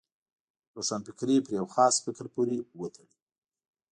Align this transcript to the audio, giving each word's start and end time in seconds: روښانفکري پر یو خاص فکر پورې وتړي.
روښانفکري 0.75 1.37
پر 1.45 1.51
یو 1.59 1.67
خاص 1.73 1.95
فکر 2.05 2.25
پورې 2.33 2.57
وتړي. 2.79 3.17